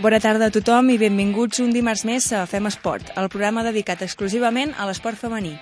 [0.00, 4.00] Bona tarda a tothom i benvinguts un dimarts més a Fem Esport, el programa dedicat
[4.06, 5.52] exclusivament a l'esport femení.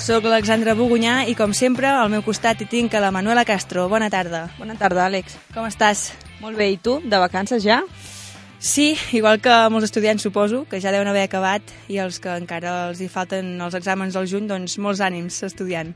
[0.00, 3.88] Soc l'Alexandra Bogunyà i, com sempre, al meu costat hi tinc a la Manuela Castro.
[3.92, 4.46] Bona tarda.
[4.56, 5.36] Bona tarda, Àlex.
[5.52, 6.14] Com estàs?
[6.40, 6.98] Molt bé, i tu?
[7.04, 7.82] De vacances ja?
[8.64, 12.70] Sí, igual que molts estudiants suposo, que ja deuen haver acabat, i els que encara
[12.88, 15.90] els hi falten els exàmens del juny, doncs molts ànims estudiant.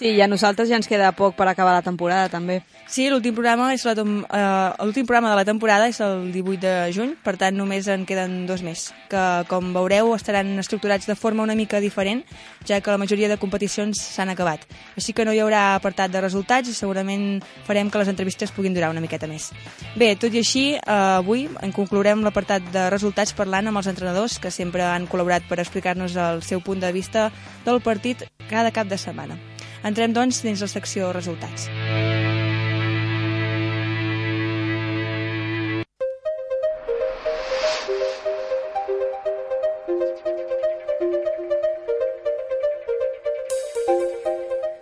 [0.00, 2.62] Sí, i a nosaltres ja ens queda poc per acabar la temporada, també.
[2.88, 6.72] Sí, l'últim programa, és la, uh, l'últim programa de la temporada és el 18 de
[6.96, 11.44] juny, per tant només en queden dos més, que com veureu estaran estructurats de forma
[11.44, 12.24] una mica diferent,
[12.64, 14.64] ja que la majoria de competicions s'han acabat.
[14.96, 18.72] Així que no hi haurà apartat de resultats i segurament farem que les entrevistes puguin
[18.72, 19.50] durar una miqueta més.
[20.00, 24.40] Bé, tot i així, uh, avui en conclourem l'apartat de resultats parlant amb els entrenadors
[24.40, 27.28] que sempre han col·laborat per explicar-nos el seu punt de vista
[27.68, 29.36] del partit cada cap de setmana.
[29.80, 31.70] Entrem, doncs, dins la secció resultats.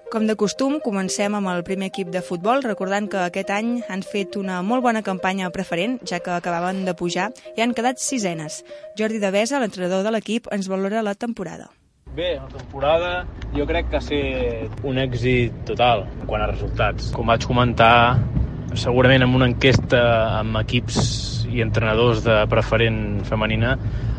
[0.09, 4.01] Com de costum, comencem amb el primer equip de futbol, recordant que aquest any han
[4.03, 8.65] fet una molt bona campanya preferent, ja que acabaven de pujar i han quedat sisenes.
[8.99, 11.69] Jordi Devesa, l'entrenador de l'equip, ens valora la temporada.
[12.17, 13.13] Bé, la temporada
[13.57, 17.13] jo crec que ha estat un èxit total en quant a resultats.
[17.17, 18.19] Com vaig comentar,
[18.79, 20.03] segurament amb una enquesta
[20.39, 20.99] amb equips
[21.49, 23.77] i entrenadors de preferent femenina,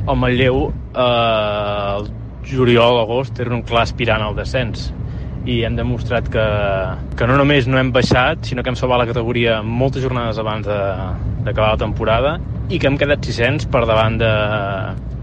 [0.07, 2.09] el Manlleu eh, el
[2.49, 4.89] juliol, agost, era un clar aspirant al descens
[5.49, 6.45] i hem demostrat que,
[7.17, 10.67] que no només no hem baixat, sinó que hem salvat la categoria moltes jornades abans
[10.67, 12.33] d'acabar la temporada
[12.69, 14.33] i que hem quedat 600 per davant de,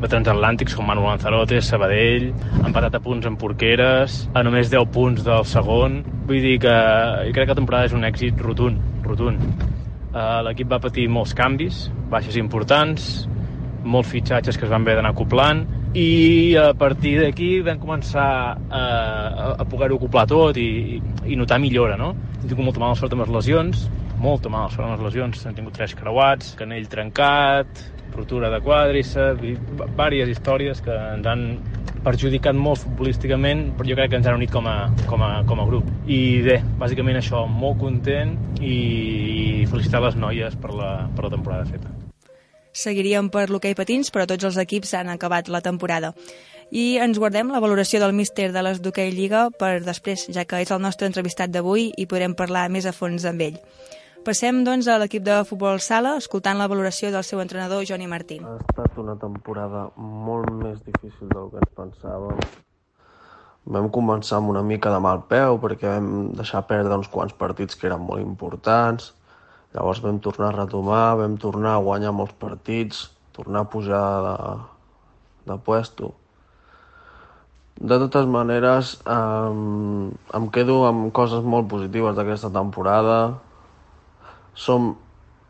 [0.01, 2.29] de transatlàntics com Manuel Lanzarote, Sabadell,
[2.63, 6.03] empatat a punts en Porqueres, a només 10 punts del segon.
[6.29, 6.75] Vull dir que
[7.29, 9.41] jo crec que la temporada és un èxit rotund, rotund.
[10.13, 13.27] Uh, L'equip va patir molts canvis, baixes importants,
[13.87, 15.65] molts fitxatges que es van haver d'anar acoplant
[15.97, 18.83] i a partir d'aquí vam començar a,
[19.57, 22.11] a poder-ho acoplar tot i, i notar millora, no?
[22.43, 23.87] Hem tingut molta mala sort amb les lesions,
[24.21, 27.83] molta mala sort amb les lesions, hem tingut tres creuats, canell trencat,
[28.17, 31.49] rotura de quàdriceps, i diverses històries que ens han
[32.07, 34.77] perjudicat molt futbolísticament, però jo crec que ens han unit com a,
[35.11, 35.89] com a, com a grup.
[36.07, 41.67] I bé, bàsicament això, molt content i felicitar les noies per la, per la temporada
[41.67, 41.91] feta.
[42.77, 46.13] Seguiríem per l'hoquei patins, però tots els equips han acabat la temporada.
[46.71, 50.61] I ens guardem la valoració del míster de les d'hoquei Lliga per després, ja que
[50.63, 53.61] és el nostre entrevistat d'avui i podrem parlar més a fons amb ell.
[54.27, 58.41] Passem, doncs, a l'equip de futbol sala, escoltant la valoració del seu entrenador, Joni Martín.
[58.43, 62.41] Ha estat una temporada molt més difícil del que ens pensàvem.
[63.77, 66.11] Vam començar amb una mica de mal peu perquè vam
[66.41, 69.13] deixar perdre uns quants partits que eren molt importants.
[69.79, 74.37] Llavors vam tornar a retomar, vam tornar a guanyar molts partits, tornar a pujar de,
[75.53, 76.17] de puesto.
[77.79, 79.57] De totes maneres, eh,
[80.43, 83.21] em quedo amb coses molt positives d'aquesta temporada
[84.57, 84.95] som,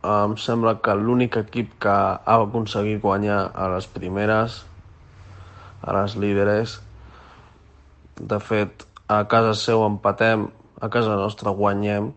[0.03, 4.65] em sembla que l'únic equip que ha aconseguit guanyar a les primeres,
[5.83, 6.81] a les líderes.
[8.19, 10.49] De fet, a casa seu empatem,
[10.83, 12.11] a casa nostra guanyem.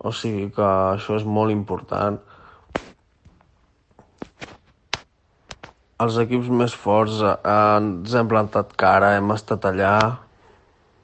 [0.00, 2.18] O sigui que això és molt important.
[6.00, 9.94] Els equips més forts eh, ens hem plantat cara, hem estat allà.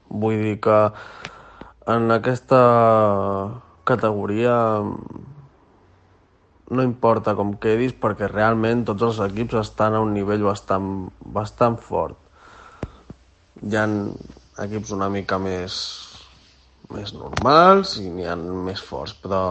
[0.09, 0.78] Vull dir que
[1.87, 2.61] en aquesta
[3.87, 4.55] categoria
[6.67, 10.89] no importa com quedis perquè realment tots els equips estan a un nivell bastant,
[11.21, 12.19] bastant fort.
[13.63, 13.87] Hi ha
[14.67, 15.79] equips una mica més,
[16.91, 19.43] més normals i n'hi ha més forts, però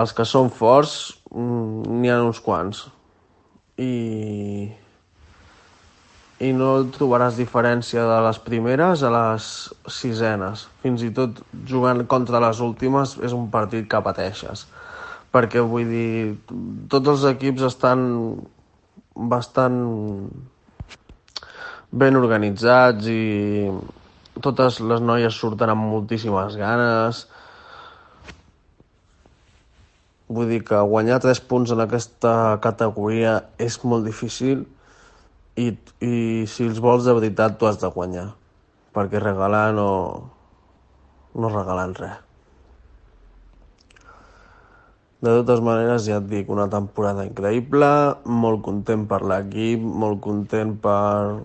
[0.00, 0.96] els que són forts
[1.34, 2.86] mm, n'hi ha uns quants.
[3.78, 3.92] I
[6.38, 9.46] i no trobaràs diferència de les primeres a les
[9.90, 10.68] sisenes.
[10.84, 14.68] Fins i tot jugant contra les últimes és un partit que pateixes.
[15.34, 16.36] Perquè vull dir,
[16.92, 18.06] tots els equips estan
[19.18, 19.80] bastant
[21.90, 23.66] ben organitzats i
[24.44, 27.26] totes les noies surten amb moltíssimes ganes.
[30.30, 32.32] Vull dir que guanyar 3 punts en aquesta
[32.62, 34.68] categoria és molt difícil
[35.58, 35.66] i,
[36.04, 36.14] i
[36.50, 38.30] si els vols de veritat tu has de guanyar.
[38.94, 39.90] Perquè regalar no,
[41.34, 42.24] no regalen res.
[45.18, 47.88] De totes maneres, ja et dic, una temporada increïble,
[48.42, 51.40] molt content per l'equip, molt content per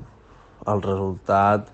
[0.70, 1.72] el resultat,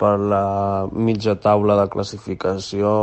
[0.00, 2.94] per la mitja taula de classificació.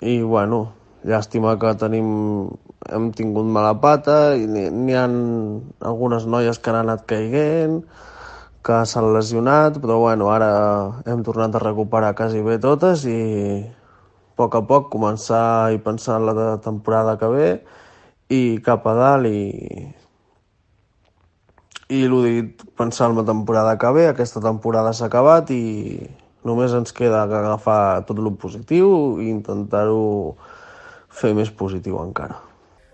[0.00, 0.62] I, bueno,
[1.04, 2.08] llàstima que tenim,
[2.90, 5.04] hem tingut mala pata i n'hi ha
[5.90, 7.82] algunes noies que han anat caiguent,
[8.62, 10.50] que s'han lesionat, però bueno, ara
[11.06, 13.18] hem tornat a recuperar quasi bé totes i
[13.62, 17.48] a poc a poc començar i pensar en la temporada que ve
[18.32, 19.42] i cap a dalt i,
[21.92, 25.62] i el dit, pensar en la temporada que ve, aquesta temporada s'ha acabat i
[26.46, 30.38] només ens queda que agafar tot el positiu i intentar-ho
[31.12, 32.51] fer més positiu encara.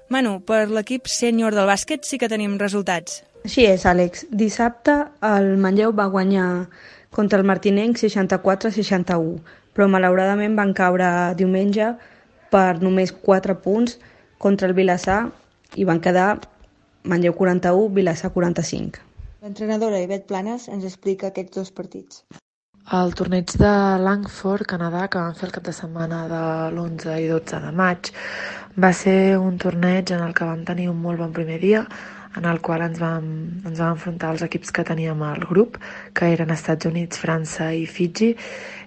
[0.09, 3.19] Manu, per l'equip sènior del bàsquet sí que tenim resultats.
[3.45, 4.25] Així és, Àlex.
[4.33, 4.95] Dissabte
[5.29, 6.47] el Manlleu va guanyar
[7.13, 9.37] contra el Martinenc 64-61,
[9.77, 11.91] però malauradament van caure diumenge
[12.49, 13.99] per només 4 punts
[14.41, 15.21] contra el Vilassar
[15.77, 16.31] i van quedar
[17.05, 19.05] Manlleu 41, Vilassar 45.
[19.45, 22.25] L'entrenadora Ivet Planes ens explica aquests dos partits.
[22.97, 23.71] El torneig de
[24.01, 26.39] Langford, Canadà, que van fer el cap de setmana de
[26.71, 28.09] l'11 i 12 de maig,
[28.81, 31.83] va ser un torneig en el que vam tenir un molt bon primer dia,
[32.41, 33.27] en el qual ens vam,
[33.69, 35.77] ens vam enfrontar als equips que teníem al grup,
[36.17, 38.31] que eren Estats Units, França i Fiji,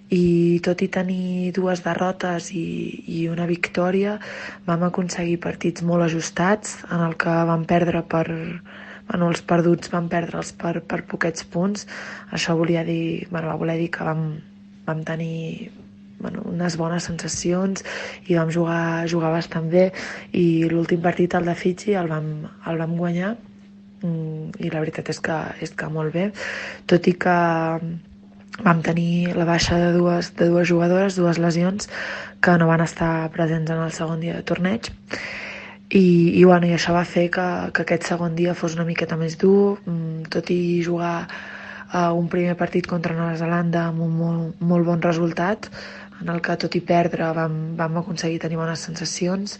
[0.09, 0.25] i
[0.65, 2.65] tot i tenir dues derrotes i,
[3.05, 4.17] i una victòria
[4.65, 8.25] vam aconseguir partits molt ajustats en el que vam perdre per
[9.11, 11.85] bueno, els perduts van perdre'ls per, per poquets punts.
[12.31, 14.25] Això volia dir, bueno, va voler dir que vam,
[14.87, 15.71] vam tenir
[16.21, 17.83] bueno, unes bones sensacions
[18.29, 19.89] i vam jugar, jugar bastant bé.
[20.31, 22.31] I l'últim partit, el de Fiji, el vam,
[22.71, 23.35] el vam guanyar.
[24.01, 26.29] Mm, i la veritat és que, és que molt bé.
[26.89, 27.37] Tot i que
[28.61, 31.89] vam tenir la baixa de dues, de dues jugadores, dues lesions,
[32.41, 34.93] que no van estar presents en el segon dia de torneig.
[35.91, 37.45] I, i, bueno, i això va fer que,
[37.75, 42.29] que aquest segon dia fos una miqueta més dur, mm, tot i jugar uh, un
[42.31, 45.67] primer partit contra Nova Zelanda amb un molt, molt bon resultat,
[46.21, 49.57] en el que tot i perdre vam, vam aconseguir tenir bones sensacions.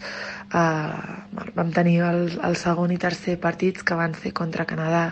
[0.54, 5.10] Uh, vam tenir el, el segon i tercer partits que van ser contra Canadà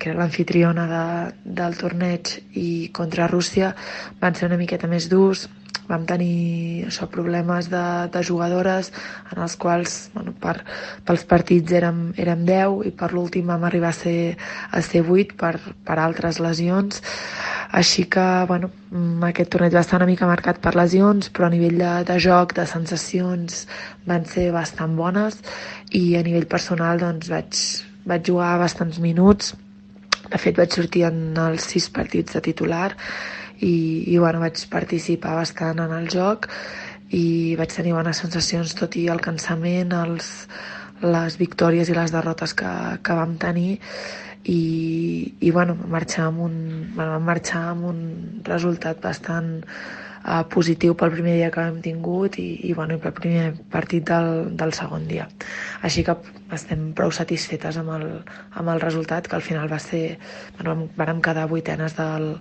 [0.00, 1.04] que era l'anfitriona de,
[1.60, 3.74] del torneig, i contra Rússia
[4.20, 5.44] van ser una miqueta més durs.
[5.90, 7.82] Vam tenir això, problemes de,
[8.14, 8.92] de jugadores
[9.32, 10.60] en els quals bueno, per,
[11.06, 14.36] pels partits érem, érem 10 i per l'últim vam arribar a ser,
[14.70, 15.56] a ser 8 per,
[15.86, 17.02] per altres lesions.
[17.80, 21.54] Així que bueno, mm, aquest torneig va estar una mica marcat per lesions, però a
[21.54, 23.64] nivell de, de joc, de sensacions,
[24.06, 25.42] van ser bastant bones.
[25.90, 27.64] I a nivell personal doncs, vaig,
[28.06, 29.54] vaig jugar bastants minuts.
[30.30, 32.92] De fet, vaig sortir en els sis partits de titular
[33.60, 33.74] i,
[34.08, 36.48] i bueno, vaig participar bastant en el joc
[37.16, 40.30] i vaig tenir bones sensacions, tot i el cansament, els,
[41.02, 42.72] les victòries i les derrotes que,
[43.02, 43.78] que vam tenir.
[44.40, 44.60] I,
[45.44, 46.54] i bueno, marxar amb un,
[46.96, 47.98] vam marxar amb un
[48.46, 49.58] resultat bastant
[50.24, 54.06] eh, positiu pel primer dia que hem tingut i, i, bueno, i pel primer partit
[54.10, 55.28] del, del segon dia.
[55.86, 56.16] Així que
[56.54, 58.06] estem prou satisfetes amb el,
[58.58, 60.18] amb el resultat, que al final va ser...
[60.58, 62.34] Bueno, vam quedar vuitenes del,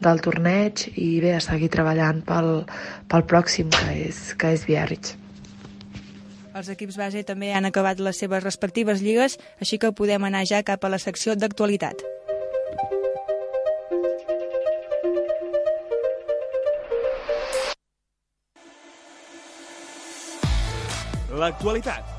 [0.00, 2.64] del torneig i bé, a seguir treballant pel,
[3.10, 5.18] pel pròxim, que és, que és Biarritz.
[6.54, 10.62] Els equips base també han acabat les seves respectives lligues, així que podem anar ja
[10.62, 12.13] cap a la secció d'actualitat.
[21.34, 22.14] L'actualitat.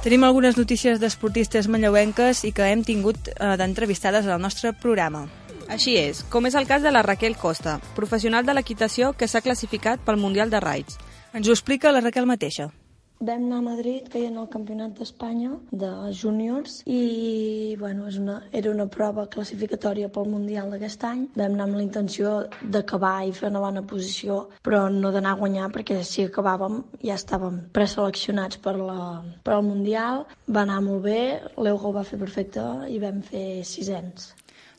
[0.00, 5.26] Tenim algunes notícies d'esportistes manlleuenques i que hem tingut eh, d'entrevistades al nostre programa.
[5.68, 9.44] Així és, com és el cas de la Raquel Costa, professional de l'equitació que s'ha
[9.44, 10.96] classificat pel Mundial de Raids.
[11.36, 12.70] Ens ho explica la Raquel mateixa.
[13.20, 15.50] Vam anar a Madrid, que hi ha el Campionat d'Espanya
[15.80, 21.26] de júniors i bueno, és una, era una prova classificatòria pel Mundial d'aquest any.
[21.34, 22.30] Vam anar amb la intenció
[22.76, 27.18] d'acabar i fer una bona posició, però no d'anar a guanyar perquè si acabàvem ja
[27.20, 30.24] estàvem preseleccionats per, la, per al Mundial.
[30.48, 31.20] Va anar molt bé,
[31.60, 34.30] l'Eugo va fer perfecte i vam fer sisens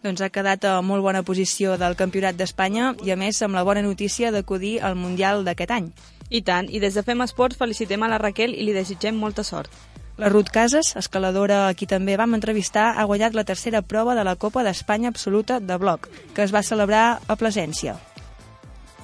[0.02, 3.62] doncs ha quedat a molt bona posició del Campionat d'Espanya i, a més, amb la
[3.62, 5.92] bona notícia d'acudir al Mundial d'aquest any.
[6.32, 9.44] I tant, i des de Fem Esports felicitem a la Raquel i li desitgem molta
[9.44, 9.72] sort.
[10.18, 14.24] La Ruth Casas, escaladora a qui també vam entrevistar, ha guanyat la tercera prova de
[14.24, 17.98] la Copa d'Espanya Absoluta de bloc, que es va celebrar a Plasència.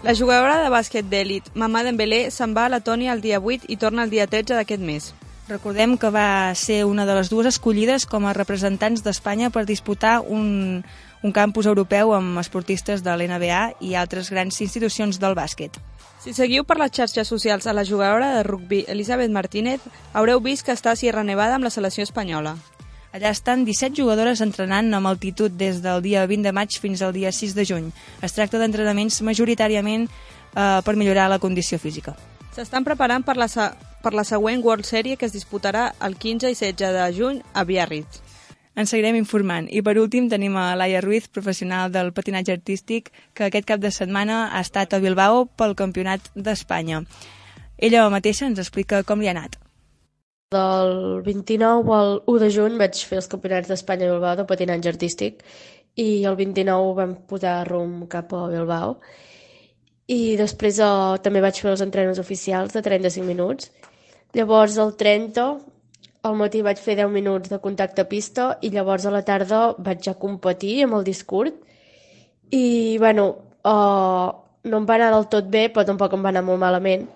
[0.06, 3.80] La jugadora de bàsquet d'èlit, Mamà Dembélé, se'n va a Letònia el dia 8 i
[3.82, 5.10] torna el dia 13 d'aquest mes.
[5.50, 10.20] Recordem que va ser una de les dues escollides com a representants d'Espanya per disputar
[10.22, 10.84] un,
[11.24, 15.80] un campus europeu amb esportistes de l'NBA i altres grans institucions del bàsquet.
[16.28, 19.80] Si seguiu per les xarxes socials a la jugadora de rugby Elisabeth Martínez,
[20.12, 22.52] haureu vist que està a Sierra Nevada amb la selecció espanyola.
[23.16, 27.16] Allà estan 17 jugadores entrenant amb altitud des del dia 20 de maig fins al
[27.16, 27.88] dia 6 de juny.
[28.20, 32.18] Es tracta d'entrenaments majoritàriament eh, per millorar la condició física.
[32.52, 33.48] S'estan preparant per la,
[34.04, 37.64] per la següent World Series que es disputarà el 15 i 16 de juny a
[37.64, 38.27] Biarritz.
[38.78, 39.66] Ens seguirem informant.
[39.74, 43.90] I per últim tenim a Laia Ruiz, professional del patinatge artístic, que aquest cap de
[43.90, 47.00] setmana ha estat a Bilbao pel Campionat d'Espanya.
[47.78, 49.58] Ella mateixa ens explica com li ha anat.
[50.54, 54.94] Del 29 al 1 de juny vaig fer els campionats d'Espanya a Bilbao de patinatge
[54.94, 55.42] artístic
[55.98, 58.94] i el 29 vam posar rum cap a Bilbao
[60.08, 60.92] i després eh,
[61.26, 63.74] també vaig fer els entrenos oficials de 35 minuts.
[64.38, 65.48] Llavors el 30
[66.28, 70.04] al matí vaig fer 10 minuts de contacte pista i llavors a la tarda vaig
[70.08, 71.56] ja competir amb el discurs
[72.52, 73.28] i, bueno,
[73.68, 74.32] uh,
[74.64, 77.08] no em va anar del tot bé, però tampoc em va anar molt malament.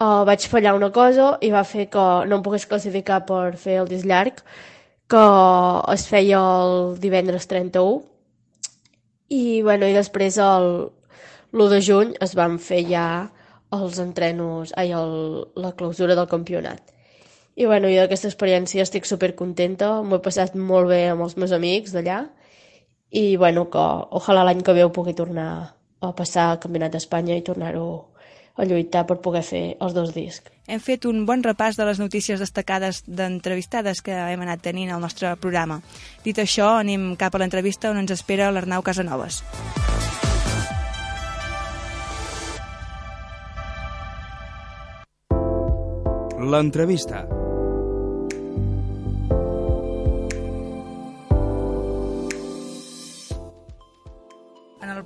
[0.00, 3.78] Uh, vaig fallar una cosa i va fer que no em pogués classificar per fer
[3.82, 4.40] el disc llarg,
[5.12, 5.26] que
[5.92, 8.00] es feia el divendres 31.
[9.32, 10.68] I, bueno, i després el,
[11.52, 13.06] l'1 de juny es van fer ja
[13.72, 16.91] els entrenos, ai, el, la clausura del campionat.
[17.54, 21.36] I bueno, jo d'aquesta experiència estic super contenta, m'ho he passat molt bé amb els
[21.36, 22.22] meus amics d'allà
[23.12, 23.82] i bueno, que
[24.20, 25.50] ojalà l'any que ve ho pugui tornar
[26.00, 27.86] a passar al Campionat d'Espanya i tornar-ho
[28.56, 30.50] a lluitar per poder fer els dos discs.
[30.68, 35.00] Hem fet un bon repàs de les notícies destacades d'entrevistades que hem anat tenint al
[35.04, 35.80] nostre programa.
[36.24, 39.42] Dit això, anem cap a l'entrevista on ens espera l'Arnau Casanovas.
[46.42, 47.41] L'entrevista.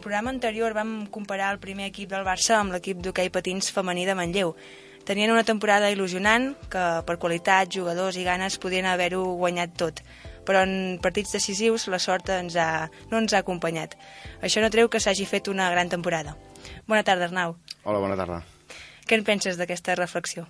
[0.06, 4.14] Programa anterior vam comparar el primer equip del Barça amb l'equip d'hoquei patins femení de
[4.14, 4.52] Manlleu.
[5.02, 10.02] Tenien una temporada il·lusionant que per qualitat, jugadors i ganes podien haver-ho guanyat tot,
[10.46, 13.96] però en partits decisius la sort ens ha, no ens ha acompanyat.
[14.46, 16.36] Això no treu que s'hagi fet una gran temporada.
[16.86, 17.56] Bona tarda, Arnau.
[17.82, 18.44] Hola, bona tarda.
[19.10, 20.46] Què en penses d'aquesta reflexió?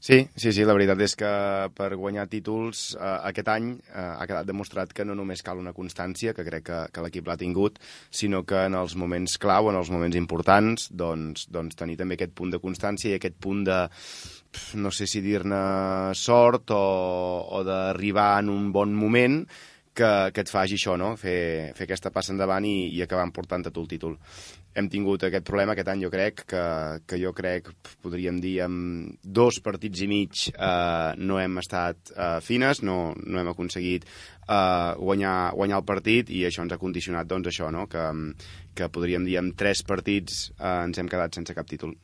[0.00, 1.30] Sí, sí, sí, la veritat és que
[1.76, 5.74] per guanyar títols eh, aquest any eh, ha quedat demostrat que no només cal una
[5.76, 7.76] constància, que crec que, que l'equip l'ha tingut,
[8.08, 12.32] sinó que en els moments clau, en els moments importants, doncs, doncs tenir també aquest
[12.32, 13.76] punt de constància i aquest punt de,
[14.80, 15.60] no sé si dir-ne
[16.16, 16.80] sort o,
[17.60, 19.42] o d'arribar en un bon moment,
[19.94, 21.14] que, que et faci això, no?
[21.20, 24.18] fer, fer aquesta passa endavant i, i acabar portant a tu el títol
[24.74, 26.62] hem tingut aquest problema aquest any, jo crec, que,
[27.08, 27.70] que jo crec,
[28.04, 33.40] podríem dir, amb dos partits i mig eh, no hem estat eh, fines, no, no
[33.40, 37.88] hem aconseguit eh, guanyar, guanyar el partit i això ens ha condicionat, doncs, això, no?
[37.90, 38.06] que,
[38.78, 41.96] que podríem dir, amb tres partits eh, ens hem quedat sense cap títol.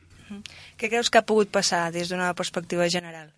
[0.75, 3.31] Què creus que ha pogut passar des d'una perspectiva general?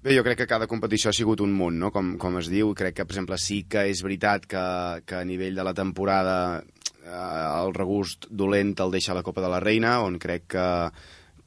[0.00, 1.90] Bé, jo crec que cada competició ha sigut un munt, no?
[1.92, 2.70] com, com es diu.
[2.72, 4.62] Crec que, per exemple, sí que és veritat que,
[5.04, 9.50] que a nivell de la temporada eh, el regust dolent el deixa la Copa de
[9.52, 10.64] la Reina, on crec que,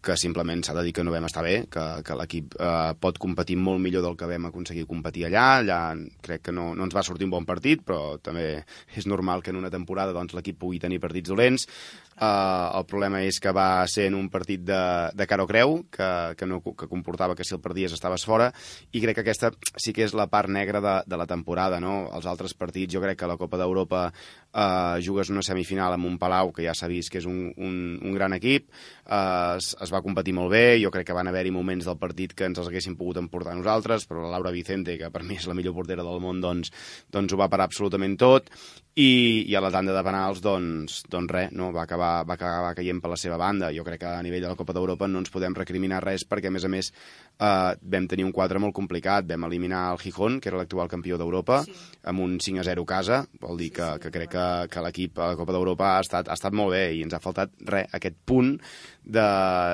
[0.06, 3.18] que simplement s'ha de dir que no vam estar bé, que, que l'equip eh, pot
[3.24, 5.48] competir molt millor del que vam aconseguir competir allà.
[5.64, 5.80] Allà
[6.22, 8.48] crec que no, no ens va sortir un bon partit, però també
[8.94, 11.66] és normal que en una temporada doncs, l'equip pugui tenir partits dolents.
[12.14, 14.82] Uh, el problema és que va ser en un partit de,
[15.18, 18.52] de cara o creu, que, que, no, que comportava que si el perdies estaves fora,
[18.94, 19.50] i crec que aquesta
[19.82, 21.80] sí que és la part negra de, de la temporada.
[21.84, 22.10] No?
[22.14, 24.06] Els altres partits, jo crec que la Copa d'Europa
[24.54, 27.80] uh, jugues una semifinal amb un Palau, que ja s'ha vist que és un, un,
[28.02, 28.70] un gran equip,
[29.08, 32.38] uh, es, es va competir molt bé, jo crec que van haver-hi moments del partit
[32.38, 35.50] que ens els haguéssim pogut emportar nosaltres, però la Laura Vicente, que per mi és
[35.50, 36.72] la millor portera del món, doncs,
[37.12, 38.54] doncs ho va parar absolutament tot,
[38.94, 41.72] i, i a la tanda de penals, doncs, doncs res, no?
[41.74, 43.72] va, acabar, va acabar caient per la seva banda.
[43.76, 46.52] Jo crec que a nivell de la Copa d'Europa no ens podem recriminar res perquè,
[46.52, 46.92] a més a més,
[47.40, 49.28] eh, vam tenir un quadre molt complicat.
[49.30, 51.76] Vam eliminar el Gijón, que era l'actual campió d'Europa, sí.
[52.12, 53.24] amb un 5 a 0 casa.
[53.42, 56.38] Vol dir que, que crec que, que l'equip a la Copa d'Europa ha, estat, ha
[56.38, 58.56] estat molt bé i ens ha faltat res, aquest punt
[59.04, 59.28] de,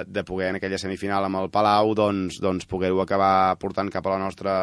[0.08, 4.15] de poder en aquella semifinal amb el Palau doncs, doncs poder-ho acabar portant cap, a
[4.15, 4.53] la nostra,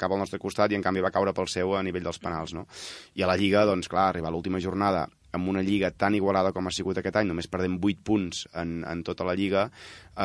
[0.00, 2.56] cap al nostre costat i en canvi va caure pel seu a nivell dels penals.
[2.56, 2.66] No?
[3.14, 6.52] I a la Lliga, doncs clar, arribar a l'última jornada amb una lliga tan igualada
[6.56, 9.66] com ha sigut aquest any, només perdem 8 punts en, en tota la lliga,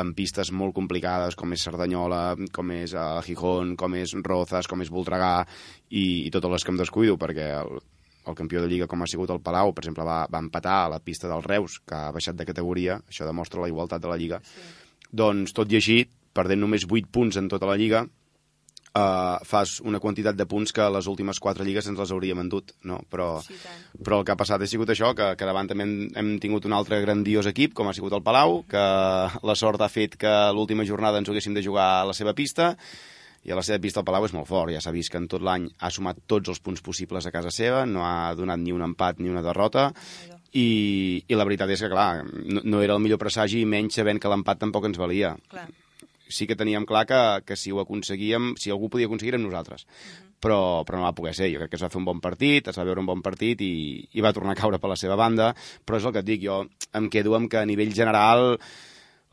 [0.02, 4.82] amb pistes molt complicades com és Cerdanyola, com és uh, Gijón, com és Rozas, com
[4.84, 5.34] és Voltregà
[5.90, 7.82] i, i totes les que em descuido, perquè el,
[8.26, 10.90] el campió de Lliga com ha sigut el Palau, per exemple, va, va empatar a
[10.96, 14.18] la pista del Reus, que ha baixat de categoria, això demostra la igualtat de la
[14.20, 14.40] Lliga.
[14.46, 14.66] Sí.
[15.12, 16.02] Doncs, tot i així,
[16.32, 18.06] perdent només 8 punts en tota la Lliga,
[18.96, 22.74] uh, fas una quantitat de punts que les últimes quatre lligues ens les hauríem endut,
[22.88, 23.00] no?
[23.10, 23.56] Però, sí,
[24.02, 26.66] però el que ha passat ha sigut això, que, que davant també hem, hem tingut
[26.68, 28.82] un altre grandiós equip, com ha sigut el Palau, que
[29.42, 32.74] la sort ha fet que l'última jornada ens haguéssim de jugar a la seva pista,
[33.42, 35.26] i a la seva pista el Palau és molt fort, ja s'ha vist que en
[35.30, 38.74] tot l'any ha sumat tots els punts possibles a casa seva, no ha donat ni
[38.74, 39.90] un empat ni una derrota,
[40.52, 44.20] i, i la veritat és que, clar, no, no era el millor presagi menys sabent
[44.20, 45.32] que l'empat tampoc ens valia.
[45.50, 45.70] Clar
[46.32, 49.84] sí que teníem clar que, que si ho aconseguíem, si algú podia aconseguir érem nosaltres.
[49.84, 50.30] Uh -huh.
[50.42, 51.52] però, però no va poder ser.
[51.52, 53.60] Jo crec que es va fer un bon partit, es va veure un bon partit
[53.60, 55.54] i, i va tornar a caure per la seva banda,
[55.86, 58.58] però és el que et dic, jo em quedo amb que a nivell general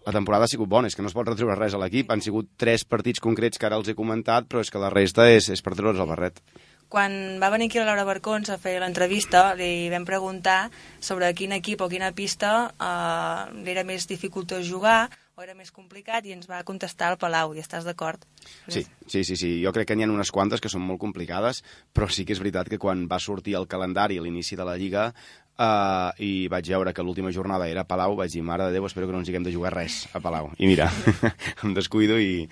[0.06, 2.12] la temporada ha sigut bona, és que no es pot retreure res a l'equip.
[2.12, 5.30] Han sigut tres partits concrets que ara els he comentat, però és que la resta
[5.30, 6.42] és, és per treure's el barret.
[6.90, 10.72] Quan va venir aquí la Laura Barcons a fer l'entrevista, li vam preguntar
[11.06, 15.04] sobre quin equip o quina pista eh, li era més dificultós jugar
[15.40, 18.26] o era més complicat i ens va contestar el Palau, i estàs d'acord?
[18.68, 21.62] Sí, sí, sí, sí, jo crec que n'hi ha unes quantes que són molt complicades,
[21.96, 24.76] però sí que és veritat que quan va sortir el calendari a l'inici de la
[24.76, 28.76] Lliga uh, i vaig veure que l'última jornada era a Palau, vaig dir, mare de
[28.76, 30.52] Déu, espero que no ens haguem de jugar res a Palau.
[30.60, 30.90] I mira,
[31.64, 32.50] em descuido i...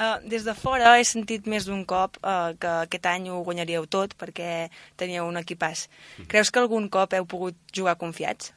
[0.00, 3.84] Uh, des de fora he sentit més d'un cop uh, que aquest any ho guanyaríeu
[3.84, 5.90] tot perquè teníeu un equipàs.
[6.32, 8.54] Creus que algun cop heu pogut jugar confiats?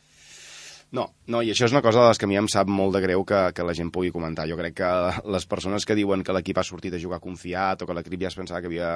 [0.93, 2.93] No, no, i això és una cosa de les que a mi em sap molt
[2.93, 4.43] de greu que, que la gent pugui comentar.
[4.45, 4.89] Jo crec que
[5.33, 8.29] les persones que diuen que l'equip ha sortit a jugar confiat o que l'equip ja
[8.29, 8.91] es pensava que, havia,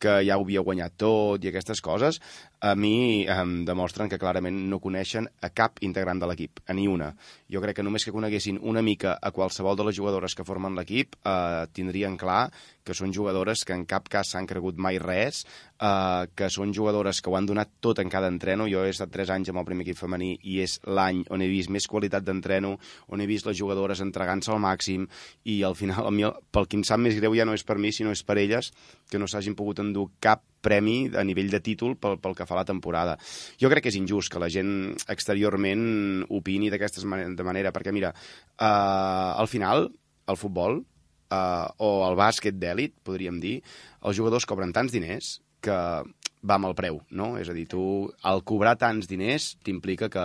[0.00, 2.16] que ja ho havia guanyat tot i aquestes coses,
[2.64, 6.88] a mi em demostren que clarament no coneixen a cap integrant de l'equip, a ni
[6.88, 7.10] una.
[7.52, 10.80] Jo crec que només que coneguessin una mica a qualsevol de les jugadores que formen
[10.80, 12.46] l'equip eh, tindrien clar
[12.84, 15.44] que són jugadores que en cap cas s'han cregut mai res,
[15.84, 18.66] eh, que són jugadores que ho han donat tot en cada entreno.
[18.70, 21.50] Jo he estat 3 anys amb el primer equip femení i és l'any on he
[21.50, 22.74] vist més qualitat d'entreno,
[23.12, 25.06] on he vist les jugadores entregant-se al màxim
[25.44, 27.92] i al final, mi, pel que em sap més greu ja no és per mi,
[27.92, 28.72] sinó és per elles,
[29.10, 32.56] que no s'hagin pogut endur cap premi a nivell de títol pel, pel que fa
[32.56, 33.18] a la temporada.
[33.60, 37.04] Jo crec que és injust que la gent exteriorment opini d'aquesta
[37.44, 38.14] manera, perquè mira,
[38.56, 39.90] eh, al final,
[40.24, 40.80] el futbol,
[41.28, 43.58] eh, o el bàsquet d'èlit, podríem dir,
[44.04, 45.78] els jugadors cobren tants diners que
[46.44, 47.30] va amb el preu, no?
[47.40, 47.82] És a dir, tu,
[48.28, 50.24] al cobrar tants diners, t'implica que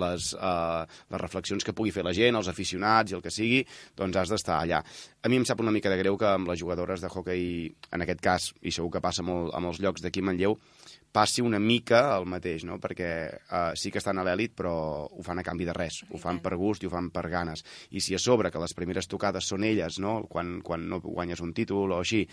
[0.00, 3.60] les, uh, les reflexions que pugui fer la gent, els aficionats i el que sigui,
[3.98, 4.80] doncs has d'estar allà.
[5.20, 8.04] A mi em sap una mica de greu que amb les jugadores de hockey, en
[8.04, 10.56] aquest cas, i segur que passa molt a molts llocs d'aquí a Manlleu,
[11.12, 12.78] passi una mica el mateix, no?
[12.82, 14.72] perquè uh, sí que estan a l'èlit però
[15.08, 17.64] ho fan a canvi de res, ho fan per gust i ho fan per ganes.
[17.90, 20.20] I si a sobre que les primeres tocades són elles, no?
[20.30, 22.24] quan, quan no guanyes un títol o així,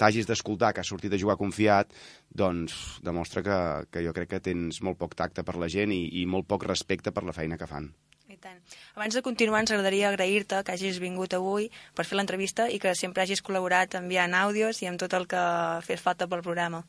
[0.00, 1.90] t'hagis d'escoltar que has sortit a jugar confiat,
[2.30, 3.58] doncs demostra que,
[3.90, 6.68] que jo crec que tens molt poc tacte per la gent i, i molt poc
[6.68, 7.90] respecte per la feina que fan.
[8.30, 8.60] I tant.
[8.94, 11.66] Abans de continuar, ens agradaria agrair-te que hagis vingut avui
[11.98, 15.42] per fer l'entrevista i que sempre hagis col·laborat enviant àudios i amb tot el que
[15.82, 16.84] fes falta pel programa.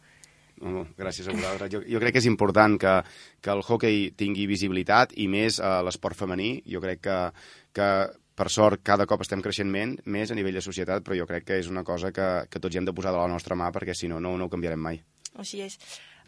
[0.62, 1.72] No, gràcies a vosaltres.
[1.74, 2.96] Jo, jo crec que és important que,
[3.42, 6.52] que el hockey tingui visibilitat i més a l'esport femení.
[6.70, 7.18] Jo crec que,
[7.74, 7.88] que
[8.38, 11.50] per sort, cada cop estem creixent men, més a nivell de societat, però jo crec
[11.50, 13.72] que és una cosa que, que tots hi hem de posar de la nostra mà
[13.74, 15.02] perquè si no, no, no ho canviarem mai.
[15.42, 15.78] Així és.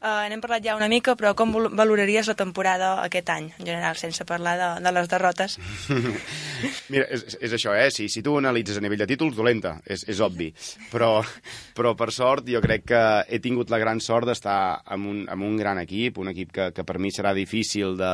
[0.04, 3.96] Uh, n'hem parlat ja una mica, però com valoraries la temporada aquest any, en general,
[3.96, 5.56] sense parlar de, de les derrotes?
[6.92, 7.88] Mira, és, és això, eh?
[7.96, 10.50] Si, si tu analitzes a nivell de títols, dolenta, és, és obvi.
[10.92, 11.13] Però,
[11.78, 15.48] però, per sort, jo crec que he tingut la gran sort d'estar amb, un, amb
[15.48, 18.12] un gran equip, un equip que, que per mi serà difícil de,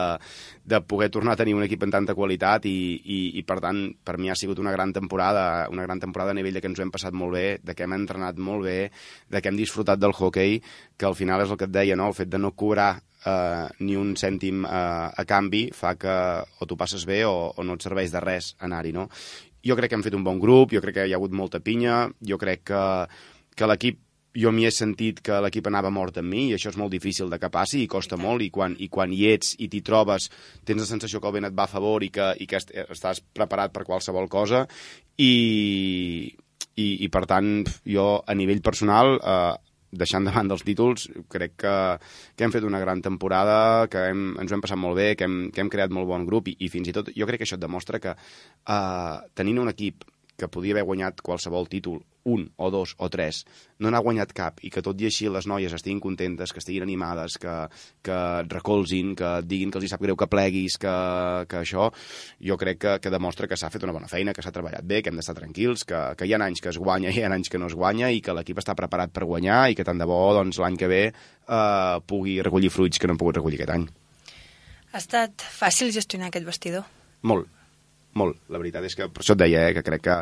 [0.69, 3.82] de poder tornar a tenir un equip en tanta qualitat i, i, i, per tant,
[4.05, 6.79] per mi ha sigut una gran temporada, una gran temporada a nivell de que ens
[6.79, 8.79] ho hem passat molt bé, de que hem entrenat molt bé,
[9.27, 10.60] de que hem disfrutat del hockey,
[10.95, 12.12] que al final és el que et deia, no?
[12.13, 12.91] el fet de no cobrar
[13.25, 14.73] eh, ni un cèntim eh,
[15.10, 16.17] a canvi fa que
[16.62, 18.93] o tu passes bé o, o no et serveix de res anar-hi.
[18.93, 19.08] No?
[19.65, 21.63] Jo crec que hem fet un bon grup, jo crec que hi ha hagut molta
[21.63, 22.84] pinya, jo crec que,
[23.58, 26.77] que l'equip jo m'hi he sentit que l'equip anava mort amb mi i això és
[26.77, 29.69] molt difícil de que passi i costa molt i quan, i quan hi ets i
[29.69, 30.29] t'hi trobes
[30.65, 33.23] tens la sensació que el vent et va a favor i que, i que estàs
[33.33, 34.65] preparat per qualsevol cosa
[35.17, 36.29] i,
[36.75, 39.55] i, i per tant jo a nivell personal eh,
[39.91, 41.73] deixant de banda els títols, crec que,
[42.37, 45.25] que hem fet una gran temporada, que hem, ens ho hem passat molt bé, que
[45.25, 47.49] hem, que hem creat molt bon grup i, i fins i tot jo crec que
[47.49, 50.05] això et demostra que uh, tenint un equip
[50.39, 51.99] que podia haver guanyat qualsevol títol,
[52.30, 53.43] un o dos o tres,
[53.80, 56.86] no n'ha guanyat cap i que tot i així les noies estiguin contentes, que estiguin
[56.86, 57.54] animades, que,
[58.06, 60.95] que et recolzin, que et diguin que els hi sap greu que pleguis, que,
[61.49, 61.89] que això,
[62.52, 65.02] jo crec que, que demostra que s'ha fet una bona feina, que s'ha treballat bé,
[65.02, 67.34] que hem d'estar tranquils, que, que hi ha anys que es guanya i hi ha
[67.34, 69.99] anys que no es guanya i que l'equip està preparat per guanyar i que tant
[69.99, 73.62] de bo doncs, l'any que ve eh, pugui recollir fruits que no hem pogut recollir
[73.62, 73.88] aquest any.
[74.89, 76.86] Ha estat fàcil gestionar aquest vestidor?
[77.30, 77.49] Molt,
[78.19, 78.43] molt.
[78.51, 80.17] La veritat és que, per això et deia, eh, que crec que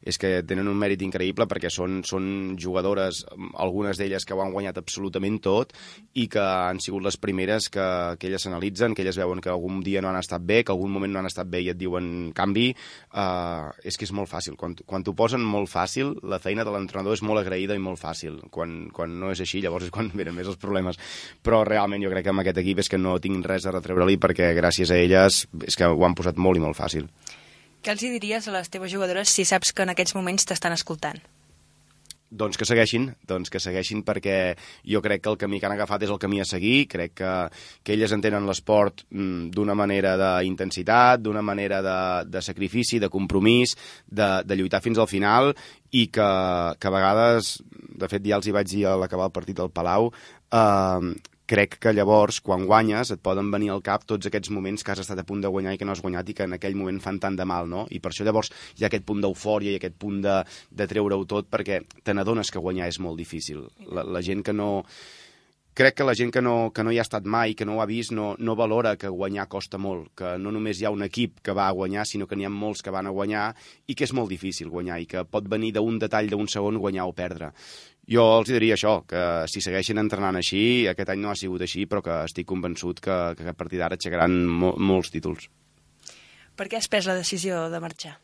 [0.00, 3.22] és que tenen un mèrit increïble perquè són, són jugadores,
[3.60, 5.74] algunes d'elles que ho han guanyat absolutament tot
[6.16, 7.86] i que han sigut les primeres que,
[8.20, 10.92] que elles s'analitzen, que elles veuen que algun dia no han estat bé, que algun
[10.92, 12.70] moment no han estat bé i et diuen canvi,
[13.12, 14.56] uh, és que és molt fàcil.
[14.60, 18.00] Quan, quan t'ho posen molt fàcil, la feina de l'entrenador és molt agraïda i molt
[18.00, 18.40] fàcil.
[18.52, 21.00] Quan, quan no és així, llavors és quan venen més els problemes.
[21.44, 24.16] Però realment jo crec que amb aquest equip és que no tinc res a retreure-li
[24.20, 27.10] perquè gràcies a elles és que ho han posat molt i molt fàcil.
[27.80, 31.20] Què els diries a les teves jugadores si saps que en aquests moments t'estan escoltant?
[32.30, 34.34] Doncs que segueixin, doncs que segueixin perquè
[34.86, 37.30] jo crec que el camí que han agafat és el camí a seguir, crec que,
[37.82, 41.96] que elles entenen l'esport mm, d'una manera d'intensitat, d'una manera de,
[42.30, 43.74] de sacrifici, de compromís,
[44.06, 45.50] de, de lluitar fins al final
[45.90, 46.30] i que,
[46.78, 47.56] que a vegades,
[47.98, 50.12] de fet ja els hi vaig dir a l'acabar el partit al Palau,
[50.52, 51.10] eh,
[51.50, 55.02] crec que llavors, quan guanyes, et poden venir al cap tots aquests moments que has
[55.02, 57.00] estat a punt de guanyar i que no has guanyat i que en aquell moment
[57.02, 57.86] fan tant de mal, no?
[57.90, 60.36] I per això llavors hi ha aquest punt d'eufòria i aquest punt de,
[60.70, 63.66] de treure-ho tot perquè te n'adones que guanyar és molt difícil.
[63.90, 64.70] La, la gent que no
[65.80, 67.80] crec que la gent que no, que no hi ha estat mai, que no ho
[67.82, 71.06] ha vist, no, no valora que guanyar costa molt, que no només hi ha un
[71.06, 73.46] equip que va a guanyar, sinó que n'hi ha molts que van a guanyar
[73.86, 77.06] i que és molt difícil guanyar i que pot venir d'un detall d'un segon guanyar
[77.08, 77.52] o perdre.
[78.10, 79.20] Jo els diria això, que
[79.50, 83.18] si segueixen entrenant així, aquest any no ha sigut així, però que estic convençut que,
[83.38, 85.46] que a partir d'ara aixecaran mo molts títols.
[86.58, 88.16] Per què has pres la decisió de marxar?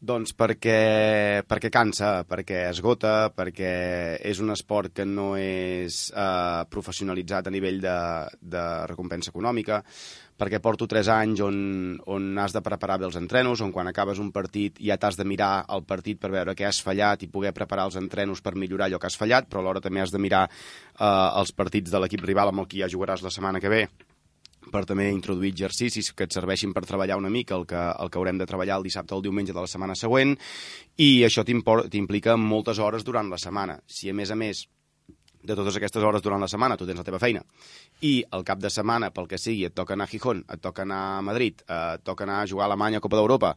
[0.00, 7.50] Doncs perquè, perquè cansa, perquè esgota, perquè és un esport que no és eh, professionalitzat
[7.50, 7.98] a nivell de,
[8.40, 9.82] de recompensa econòmica,
[10.40, 11.60] perquè porto 3 anys on,
[12.16, 15.28] on has de preparar bé els entrenos, on quan acabes un partit ja t'has de
[15.28, 18.88] mirar el partit per veure què has fallat i poder preparar els entrenos per millorar
[18.88, 22.24] allò que has fallat, però alhora també has de mirar eh, els partits de l'equip
[22.24, 23.84] rival amb el que ja jugaràs la setmana que ve
[24.68, 28.20] per també introduir exercicis que et serveixin per treballar una mica el que, el que
[28.20, 30.36] haurem de treballar el dissabte o el diumenge de la setmana següent
[31.00, 33.80] i això t'implica moltes hores durant la setmana.
[33.86, 34.66] Si a més a més
[35.42, 37.40] de totes aquestes hores durant la setmana, tu tens la teva feina,
[38.04, 40.84] i el cap de setmana, pel que sigui, et toca anar a Gijón, et toca
[40.84, 43.54] anar a Madrid, eh, et toca anar a jugar a Alemanya a Copa d'Europa,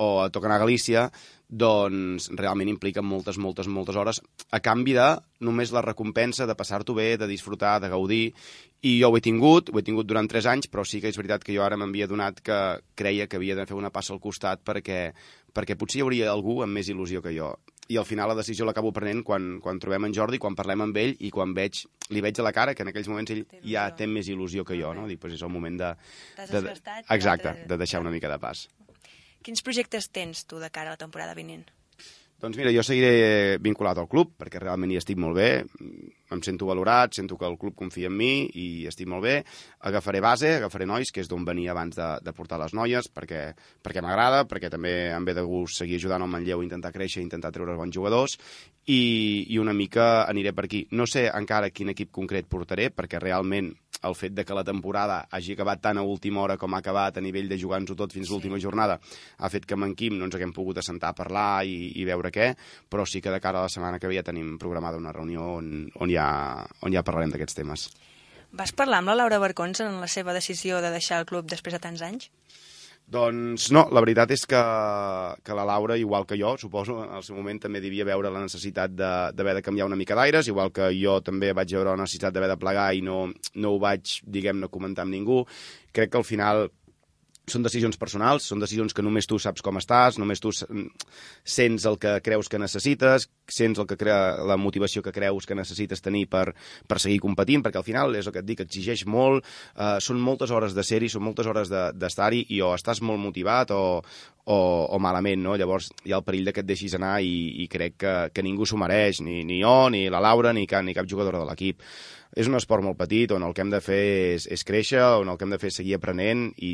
[0.00, 1.10] o et toca anar a Galícia,
[1.48, 5.06] doncs realment implica moltes, moltes, moltes hores, a canvi de
[5.46, 8.34] només la recompensa de passar-t'ho bé, de disfrutar, de gaudir,
[8.82, 11.18] i jo ho he tingut, ho he tingut durant 3 anys, però sí que és
[11.18, 12.58] veritat que jo ara m'havia donat que
[12.98, 15.12] creia que havia de fer una passa al costat perquè,
[15.54, 17.54] perquè potser hi hauria algú amb més il·lusió que jo.
[17.88, 20.96] I al final la decisió l'acabo prenent quan, quan trobem en Jordi, quan parlem amb
[20.98, 23.86] ell i quan veig, li veig a la cara que en aquells moments ell ja
[23.94, 25.06] té més il·lusió que jo, no?
[25.06, 25.92] Dic, pues és el moment de...
[26.50, 26.74] de, de
[27.14, 28.66] exacte, de deixar una mica de pas.
[29.46, 31.68] Quins projectes tens tu de cara a la temporada vinent?
[32.42, 35.62] Doncs mira, jo seguiré vinculat al club, perquè realment hi estic molt bé,
[36.34, 39.36] em sento valorat, sento que el club confia en mi i estic molt bé.
[39.88, 43.40] Agafaré base, agafaré nois, que és d'on venia abans de, de portar les noies, perquè,
[43.86, 47.54] perquè m'agrada, perquè també em ve de gust seguir ajudant el Manlleu intentar créixer, intentar
[47.54, 48.36] treure bons jugadors,
[48.84, 50.84] i, i una mica aniré per aquí.
[50.90, 55.26] No sé encara quin equip concret portaré, perquè realment el fet de que la temporada
[55.30, 58.28] hagi acabat tan a última hora com ha acabat a nivell de jugar-nos-ho tot fins
[58.28, 58.32] sí.
[58.32, 58.98] l'última jornada
[59.38, 62.04] ha fet que amb en Quim no ens haguem pogut assentar a parlar i, i
[62.04, 62.52] veure què,
[62.88, 65.56] però sí que de cara a la setmana que ve ja tenim programada una reunió
[65.60, 66.28] on, on, ja,
[66.82, 67.88] on ja parlarem d'aquests temes.
[68.56, 71.74] Vas parlar amb la Laura Barcons en la seva decisió de deixar el club després
[71.74, 72.30] de tants anys?
[73.06, 74.60] Doncs no, la veritat és que,
[75.46, 78.96] que la Laura, igual que jo, suposo, al seu moment també devia veure la necessitat
[78.98, 82.34] d'haver de, de canviar una mica d'aires, igual que jo també vaig veure la necessitat
[82.34, 83.20] d'haver de plegar i no,
[83.62, 85.44] no ho vaig, diguem-ne, comentar amb ningú.
[85.94, 86.66] Crec que al final
[87.46, 91.98] són decisions personals, són decisions que només tu saps com estàs, només tu sents el
[92.02, 96.24] que creus que necessites, sents el que crea, la motivació que creus que necessites tenir
[96.32, 96.48] per,
[96.90, 100.18] per seguir competint, perquè al final és el que et dic, exigeix molt, eh, són
[100.18, 104.02] moltes hores de ser-hi, són moltes hores d'estar-hi, de, i o estàs molt motivat o,
[104.02, 104.58] o,
[104.90, 105.54] o malament, no?
[105.54, 108.66] Llavors hi ha el perill que et deixis anar i, i crec que, que ningú
[108.66, 111.86] s'ho mereix, ni, ni jo, ni la Laura, ni cap, ni cap jugadora de l'equip
[112.34, 114.00] és un esport molt petit on el que hem de fer
[114.34, 116.72] és, és créixer, on el que hem de fer és seguir aprenent i,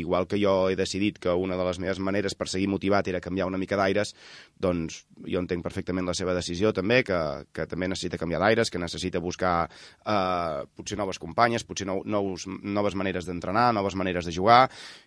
[0.00, 3.20] igual que jo he decidit que una de les meves maneres per seguir motivat era
[3.20, 4.14] canviar una mica d'aires,
[4.56, 7.20] doncs jo entenc perfectament la seva decisió també, que,
[7.52, 12.48] que també necessita canviar d'aires, que necessita buscar eh, potser noves companyes, potser nou, nous,
[12.62, 14.66] noves maneres d'entrenar, noves maneres de jugar,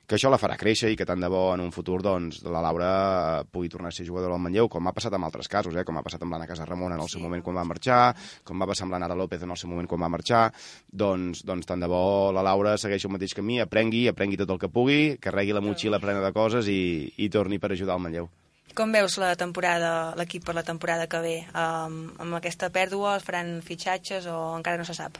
[0.09, 2.63] que això la farà créixer i que tant de bo en un futur doncs, la
[2.65, 5.75] Laura eh, pugui tornar a ser jugadora del Manlleu, com ha passat amb altres casos,
[5.77, 8.01] eh, com ha passat amb l'Anna Casarramon en el seu moment quan va marxar,
[8.43, 10.47] com va passar amb l'Anara López en el seu moment quan va marxar,
[10.89, 14.65] doncs, doncs tant de bo la Laura segueixi el mateix camí, aprengui, aprengui tot el
[14.65, 16.81] que pugui, carregui la motxilla plena de coses i,
[17.21, 18.31] i torni per ajudar el Manlleu.
[18.77, 21.35] Com veus la temporada, l'equip per la temporada que ve?
[21.51, 25.17] Um, amb aquesta pèrdua es faran fitxatges o encara no se sap?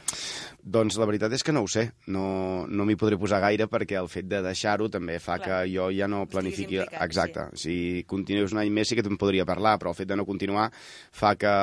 [0.62, 1.88] Doncs la veritat és que no ho sé.
[2.14, 5.46] No, no m'hi podré posar gaire perquè el fet de deixar-ho també fa Clar.
[5.46, 6.80] que jo ja no planifiqui...
[7.00, 7.48] Exacte.
[7.54, 7.62] Sí.
[7.70, 10.28] Si continues un any més sí que te'n podria parlar, però el fet de no
[10.28, 11.54] continuar fa que,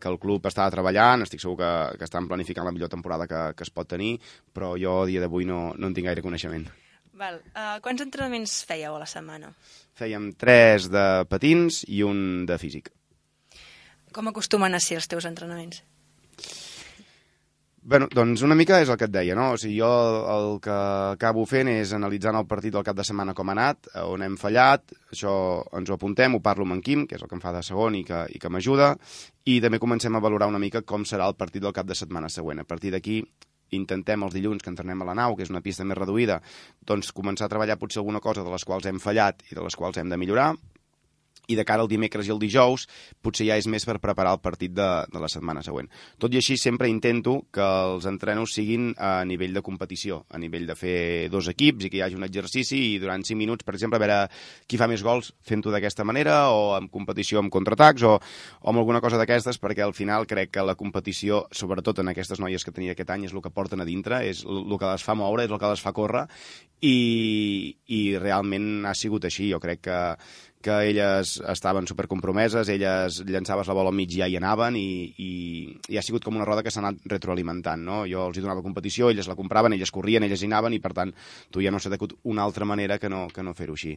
[0.00, 3.44] que el club està treballant, estic segur que, que estan planificant la millor temporada que,
[3.56, 4.16] que es pot tenir,
[4.52, 6.66] però jo a dia d'avui no, no en tinc gaire coneixement.
[7.14, 7.38] Val.
[7.54, 9.52] Uh, quants entrenaments fèieu a la setmana?
[9.94, 12.90] Fèiem tres de patins i un de físic.
[14.14, 15.82] Com acostumen a ser els teus entrenaments?
[17.84, 19.50] Bueno, doncs una mica és el que et deia, no?
[19.52, 19.88] O sigui, jo
[20.32, 20.74] el que
[21.12, 24.38] acabo fent és analitzant el partit del cap de setmana com ha anat, on hem
[24.40, 25.34] fallat, això
[25.76, 27.60] ens ho apuntem, ho parlo amb en Quim, que és el que em fa de
[27.66, 28.94] segon i que, i que m'ajuda,
[29.44, 32.32] i també comencem a valorar una mica com serà el partit del cap de setmana
[32.32, 32.64] següent.
[32.64, 33.20] A partir d'aquí
[33.76, 36.40] intentem els dilluns que entrenem a la nau, que és una pista més reduïda,
[36.86, 39.76] doncs començar a treballar potser alguna cosa de les quals hem fallat i de les
[39.76, 40.52] quals hem de millorar,
[41.48, 42.86] i de cara al dimecres i el dijous
[43.22, 45.90] potser ja és més per preparar el partit de, de la setmana següent.
[46.20, 50.66] Tot i així sempre intento que els entrenos siguin a nivell de competició, a nivell
[50.68, 50.96] de fer
[51.32, 54.04] dos equips i que hi hagi un exercici i durant 5 minuts, per exemple, a
[54.04, 54.18] veure
[54.68, 58.82] qui fa més gols fent-ho d'aquesta manera o en competició amb contraatacs o, o amb
[58.82, 62.74] alguna cosa d'aquestes perquè al final crec que la competició, sobretot en aquestes noies que
[62.74, 65.44] tenia aquest any, és el que porten a dintre, és el que les fa moure,
[65.44, 66.26] és el que les fa córrer
[66.84, 69.50] i, i realment ha sigut així.
[69.52, 70.00] Jo crec que,
[70.64, 74.86] que elles estaven supercompromeses, elles llançaves la bola al mig i ja hi anaven i,
[75.20, 75.32] i,
[75.92, 78.02] i ha sigut com una roda que s'ha anat retroalimentant, no?
[78.08, 80.94] Jo els hi donava competició, elles la compraven, elles corrien, elles hi anaven i per
[80.96, 81.12] tant
[81.52, 83.94] tu ja no s'ha decut una altra manera que no, que no fer-ho així.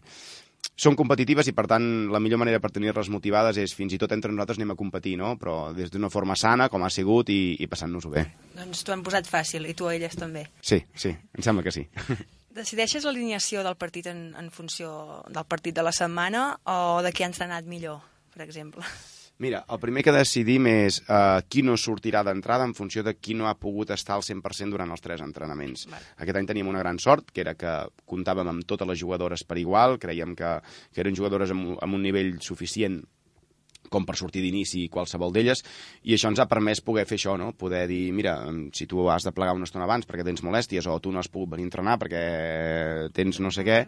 [0.78, 4.12] Són competitives i per tant la millor manera per tenir-les motivades és fins i tot
[4.14, 5.34] entre nosaltres anem a competir, no?
[5.42, 8.28] Però des d'una forma sana, com ha sigut, i, i passant-nos-ho bé.
[8.58, 10.46] Doncs t'ho han posat fàcil, i tu a elles també.
[10.62, 11.88] Sí, sí, em sembla que sí.
[12.58, 17.26] Decideixes l'alineació del partit en, en funció del partit de la setmana o de qui
[17.26, 18.02] ha entrenat millor,
[18.34, 18.86] per exemple?
[19.38, 23.36] Mira, el primer que decidim és uh, qui no sortirà d'entrada en funció de qui
[23.38, 25.86] no ha pogut estar al 100% durant els tres entrenaments.
[25.92, 26.08] Vale.
[26.26, 27.76] Aquest any teníem una gran sort, que era que
[28.10, 30.56] comptàvem amb totes les jugadores per igual, creiem que,
[30.90, 33.04] que eren jugadores amb, amb un nivell suficient
[33.90, 35.64] com per sortir d'inici qualsevol d'elles,
[36.08, 37.52] i això ens ha permès poder fer això, no?
[37.58, 38.38] poder dir, mira,
[38.76, 41.32] si tu has de plegar una estona abans perquè tens molèsties o tu no has
[41.32, 42.24] pogut venir a entrenar perquè
[43.16, 43.84] tens no sé què,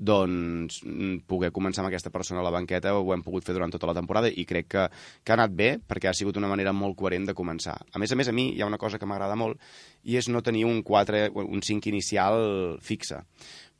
[0.00, 3.72] doncs mm, poder començar amb aquesta persona a la banqueta ho hem pogut fer durant
[3.72, 4.86] tota la temporada i crec que,
[5.22, 7.76] que ha anat bé perquè ha sigut una manera molt coherent de començar.
[7.92, 9.60] A més a més, a mi hi ha una cosa que m'agrada molt
[10.08, 13.20] i és no tenir un 4, un 5 inicial fixe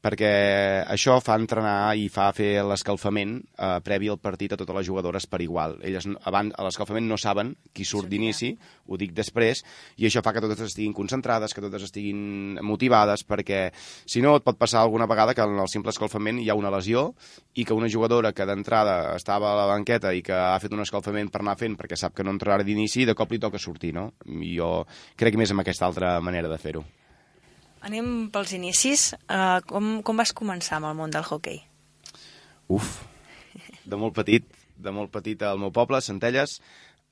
[0.00, 0.30] perquè
[0.88, 5.26] això fa entrenar i fa fer l'escalfament eh, previ al partit a totes les jugadores
[5.28, 5.76] per igual.
[5.84, 8.54] Elles abans, a l'escalfament no saben qui surt d'inici,
[8.88, 9.62] ho dic després,
[10.00, 14.46] i això fa que totes estiguin concentrades, que totes estiguin motivades, perquè si no et
[14.46, 17.14] pot passar alguna vegada que en el simple escalfament hi ha una lesió
[17.54, 20.82] i que una jugadora que d'entrada estava a la banqueta i que ha fet un
[20.82, 23.92] escalfament per anar fent perquè sap que no entrarà d'inici, de cop li toca sortir,
[23.94, 24.12] no?
[24.26, 26.84] Jo crec més en aquesta altra manera de fer-ho.
[27.86, 29.14] Anem pels inicis.
[29.24, 31.62] Uh, com, com vas començar amb el món del hockey?
[32.68, 33.00] Uf,
[33.88, 34.44] de molt petit,
[34.76, 36.58] de molt petit al meu poble, Centelles,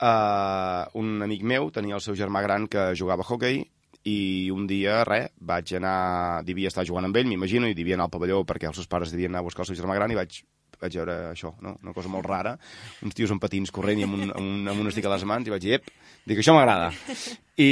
[0.02, 3.64] uh, un amic meu tenia el seu germà gran que jugava a hockey
[4.08, 8.08] i un dia, res, vaig anar, devia estar jugant amb ell, m'imagino, i devia anar
[8.08, 10.18] al pavelló perquè els seus pares devien anar a buscar el seu germà gran i
[10.18, 10.42] vaig
[10.78, 11.74] vaig veure això, no?
[11.82, 12.54] una cosa molt rara,
[13.02, 15.24] uns tios amb patins corrent i amb un, amb un, amb un estic a les
[15.26, 15.88] mans, i vaig dir, ep,
[16.28, 16.92] dic, això m'agrada.
[17.58, 17.70] I,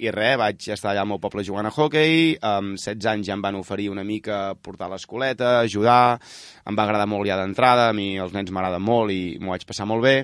[0.00, 3.36] I res, vaig estar allà al meu poble jugant a hockey, amb 16 anys ja
[3.36, 6.16] em van oferir una mica portar l'escoleta, ajudar,
[6.64, 9.68] em va agradar molt ja d'entrada, a mi els nens m'agraden molt i m'ho vaig
[9.68, 10.16] passar molt bé,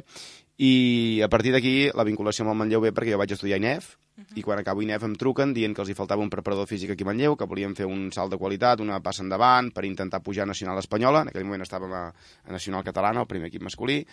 [0.65, 3.99] i a partir d'aquí la vinculació amb el Manlleu ve perquè jo vaig estudiar INEF,
[4.17, 4.39] Uh -huh.
[4.39, 7.03] I quan acabo INEF em truquen dient que els hi faltava un preparador físic aquí
[7.03, 10.45] a Manlleu, que volien fer un salt de qualitat, una passa endavant, per intentar pujar
[10.45, 11.23] a Nacional Espanyola.
[11.23, 14.07] En aquell moment estàvem a, a Nacional Catalana, el primer equip masculí.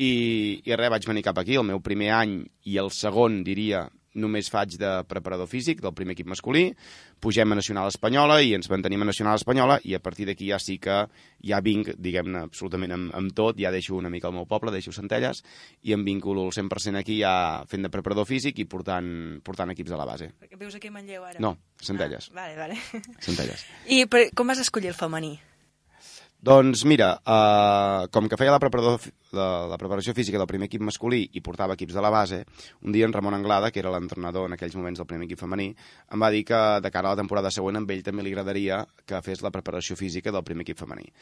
[0.00, 0.12] I,
[0.64, 2.38] I res, vaig venir cap aquí, el meu primer any
[2.70, 3.84] i el segon, diria,
[4.18, 6.70] només faig de preparador físic del primer equip masculí,
[7.22, 10.58] pugem a Nacional Espanyola i ens mantenim a Nacional Espanyola i a partir d'aquí ja
[10.58, 10.96] sí que
[11.46, 14.94] ja vinc, diguem-ne, absolutament amb, amb tot, ja deixo una mica el meu poble, deixo
[14.96, 15.44] Centelles
[15.86, 17.34] i em vinculo al 100% aquí ja
[17.70, 19.12] fent de preparador físic i portant,
[19.44, 20.32] portant equips a la base.
[20.40, 21.38] Perquè vius aquí a Manlleu ara?
[21.42, 22.32] No, Centelles.
[22.32, 23.04] Ah, vale, vale.
[23.20, 23.68] Centelles.
[23.86, 25.36] I per, com vas escollir el femení?
[26.40, 28.58] Doncs mira, uh, com que feia la,
[29.36, 32.38] la, la preparació física del primer equip masculí i portava equips de la base,
[32.80, 35.68] un dia en Ramon Anglada, que era l'entrenador en aquells moments del primer equip femení,
[36.08, 38.80] em va dir que de cara a la temporada següent amb ell també li agradaria
[39.04, 41.12] que fes la preparació física del primer equip femení.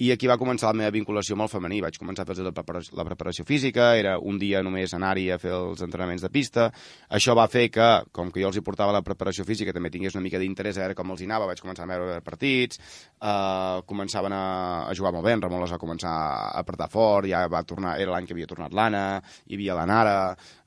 [0.00, 1.82] I aquí va començar la meva vinculació amb el femení.
[1.84, 5.36] Vaig començar a fer la preparació, la preparació física, era un dia només anar-hi a
[5.38, 6.70] fer els entrenaments de pista.
[7.12, 10.16] Això va fer que, com que jo els hi portava la preparació física, també tingués
[10.16, 12.80] una mica d'interès a veure com els hi anava, vaig començar a veure partits,
[13.20, 14.42] uh, començaven a
[14.88, 17.96] a jugar molt bé, en Ramon les va començar a apretar fort, ja va tornar,
[18.00, 20.16] era l'any que havia tornat l'Anna, hi havia la Nara,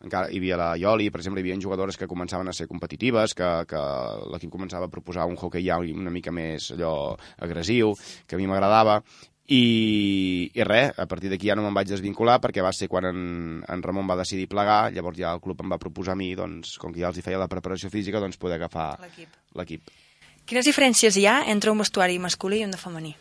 [0.06, 3.36] encara hi havia la Ioli, per exemple, hi havia jugadores que començaven a ser competitives,
[3.38, 3.86] que, que
[4.34, 7.96] l'equip començava a proposar un hockey ja una mica més allò agressiu,
[8.28, 9.02] que a mi m'agradava,
[9.46, 13.06] i, i res, a partir d'aquí ja no me'n vaig desvincular perquè va ser quan
[13.12, 13.20] en,
[13.62, 16.80] en Ramon va decidir plegar, llavors ja el club em va proposar a mi, doncs,
[16.82, 19.94] com que ja els hi feia la preparació física, doncs poder agafar l'equip.
[20.46, 23.16] Quines diferències hi ha entre un vestuari masculí i un de femení?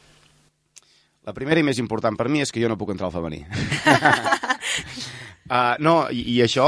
[1.24, 3.40] La primera i més important per mi és que jo no puc entrar al femení.
[5.48, 6.66] uh, no, i, i això,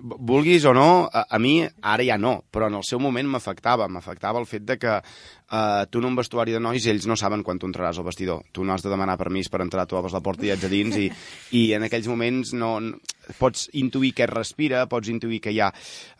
[0.00, 3.88] vulguis o no, a, a mi ara ja no, però en el seu moment m'afectava.
[3.88, 4.98] M'afectava el fet de que
[5.50, 8.44] uh, tu en un vestuari de nois ells no saben quan tu entraràs al vestidor.
[8.52, 10.72] Tu no has de demanar permís per entrar, tu obres la porta i ets a
[10.72, 11.10] dins i,
[11.56, 12.98] i en aquells moments no, no,
[13.38, 15.72] pots intuir què es respira, pots intuir que hi ha...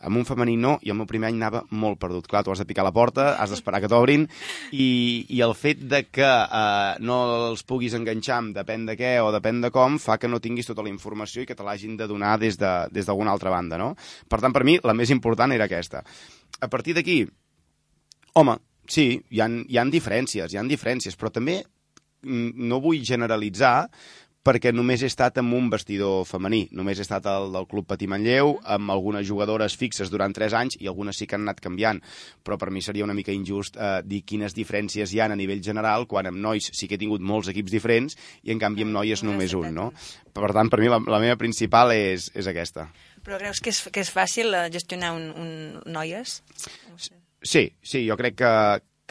[0.07, 2.27] Amb un femení no, i el meu primer any anava molt perdut.
[2.29, 4.27] Clar, tu has de picar la porta, has d'esperar que t'obrin
[4.71, 7.17] i, i el fet de que uh, no
[7.49, 10.69] els puguis enganxar amb depèn de què o depèn de com fa que no tinguis
[10.69, 13.76] tota la informació i que te l'hagin de donar des d'alguna de, des altra banda,
[13.77, 13.93] no?
[14.29, 16.03] Per tant, per mi, la més important era aquesta.
[16.61, 17.21] A partir d'aquí,
[18.37, 21.59] home, Sí, hi han, hi han diferències, hi han diferències, però també
[22.23, 23.89] no vull generalitzar
[24.47, 26.61] perquè només he estat amb un vestidor femení.
[26.71, 30.77] Només he estat al del Club Patí Manlleu, amb algunes jugadores fixes durant 3 anys
[30.79, 31.99] i algunes sí que han anat canviant.
[32.47, 35.59] Però per mi seria una mica injust eh, dir quines diferències hi ha a nivell
[35.65, 38.15] general quan amb nois sí que he tingut molts equips diferents
[38.47, 39.91] i en canvi amb noies només un, no?
[40.31, 42.87] Per tant, per mi la, la meva principal és, és aquesta.
[43.27, 45.49] Però creus que és, que és fàcil eh, gestionar un, un
[45.91, 46.39] noies?
[47.43, 48.51] Sí, sí, jo crec que,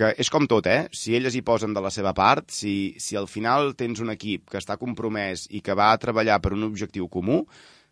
[0.01, 0.87] que és com tot, eh?
[0.97, 4.49] Si elles hi posen de la seva part, si, si al final tens un equip
[4.49, 7.43] que està compromès i que va a treballar per un objectiu comú,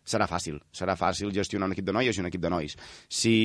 [0.05, 0.57] serà fàcil.
[0.73, 2.73] Serà fàcil gestionar un equip de noies i un equip de nois.
[3.05, 3.35] Si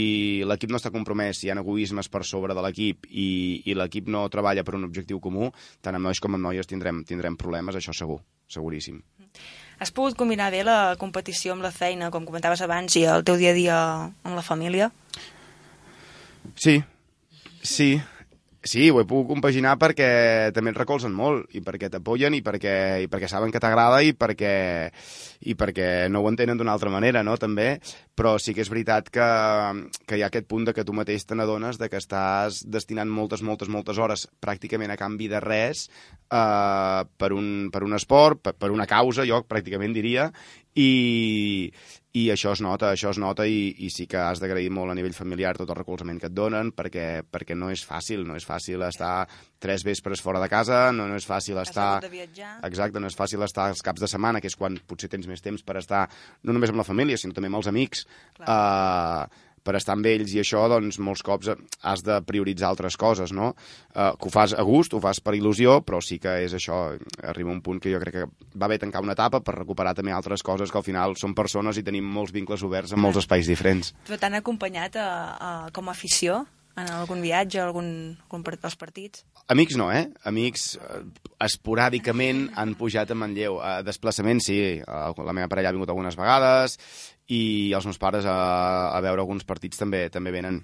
[0.48, 3.30] l'equip no està compromès, si hi ha egoismes per sobre de l'equip i,
[3.68, 5.52] i l'equip no treballa per un objectiu comú,
[5.84, 9.00] tant amb nois com amb noies tindrem, tindrem problemes, això segur, seguríssim.
[9.80, 13.38] Has pogut combinar bé la competició amb la feina, com comentaves abans, i el teu
[13.40, 13.76] dia a dia
[14.28, 14.90] amb la família?
[16.60, 16.82] Sí,
[17.64, 17.94] sí,
[18.60, 22.74] Sí, ho he pogut compaginar perquè també et recolzen molt i perquè t'apoyen i, perquè,
[23.00, 24.52] i perquè saben que t'agrada i perquè,
[25.48, 27.78] i perquè no ho entenen d'una altra manera, no?, també.
[28.20, 29.28] Però sí que és veritat que,
[30.04, 33.08] que hi ha aquest punt de que tu mateix te n'adones de que estàs destinant
[33.08, 35.86] moltes, moltes, moltes hores pràcticament a canvi de res
[36.28, 40.28] eh, per, un, per un esport, per, per una causa, jo pràcticament diria,
[40.76, 41.72] i,
[42.12, 44.96] i això es nota, això es nota i, i sí que has d'agrair molt a
[44.98, 48.46] nivell familiar tot el recolzament que et donen perquè, perquè no és fàcil, no és
[48.46, 49.28] fàcil estar
[49.62, 52.00] tres vespres fora de casa, no, no és fàcil estar...
[52.66, 55.44] Exacte, no és fàcil estar els caps de setmana, que és quan potser tens més
[55.44, 56.08] temps per estar
[56.42, 58.02] no només amb la família, sinó també amb els amics.
[58.40, 58.58] Clar.
[58.58, 63.32] Uh, per estar amb ells i això, doncs, molts cops has de prioritzar altres coses,
[63.36, 63.52] no?
[63.94, 66.80] Uh, que ho fas a gust, ho fas per il·lusió, però sí que és això,
[67.32, 68.28] arriba un punt que jo crec que
[68.60, 71.78] va bé tancar una etapa per recuperar també altres coses que al final són persones
[71.78, 73.94] i tenim molts vincles oberts en molts espais diferents.
[74.08, 76.44] Tu t'han acompanyat a, a, com a afició
[76.80, 77.88] en algun viatge, algun,
[78.24, 79.24] algun part, als partits?
[79.50, 80.04] Amics no, eh?
[80.28, 81.00] Amics eh,
[81.44, 83.58] esporàdicament han pujat a Manlleu.
[83.60, 84.58] A desplaçament, sí.
[84.86, 86.78] La meva parella ha vingut algunes vegades
[87.30, 88.36] i els meus pares a,
[88.90, 90.60] a veure alguns partits també també venen.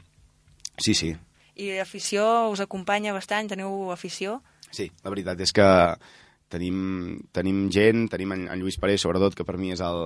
[0.82, 1.14] Sí, sí.
[1.56, 3.48] I l'afició us acompanya bastant?
[3.54, 4.40] Teniu afició?
[4.68, 5.66] Sí, la veritat és que
[6.52, 10.02] tenim, tenim gent, tenim en, en Lluís Parés, sobretot, que per mi és el,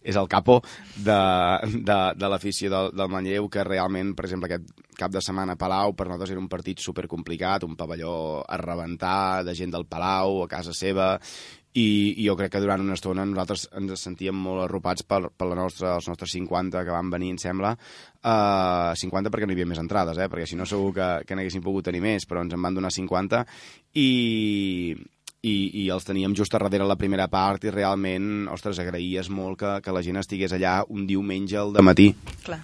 [0.00, 0.60] és el capo
[0.96, 1.18] de,
[1.74, 5.60] de, de l'afició del, del Manlleu, que realment, per exemple, aquest cap de setmana a
[5.60, 8.14] Palau, per nosaltres era un partit super complicat, un pavelló
[8.46, 11.14] a rebentar, de gent del Palau, a casa seva,
[11.72, 11.86] i,
[12.20, 15.56] i jo crec que durant una estona nosaltres ens sentíem molt arropats per, per la
[15.56, 19.70] nostra, els nostres 50 que van venir, em sembla, uh, 50 perquè no hi havia
[19.70, 20.28] més entrades, eh?
[20.28, 22.92] perquè si no segur que, que n'haguéssim pogut tenir més, però ens en van donar
[22.92, 23.40] 50
[23.96, 24.10] i,
[25.40, 25.54] i,
[25.84, 29.72] i els teníem just a darrere la primera part i realment, ostres, agraïes molt que,
[29.84, 32.12] que la gent estigués allà un diumenge al matí.
[32.44, 32.60] Clar.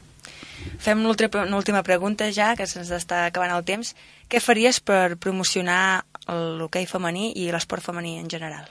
[0.82, 3.94] Fem una última pregunta ja, que se'ns està acabant el temps.
[4.28, 8.66] Què faries per promocionar l'hoquei femení i l'esport femení en general?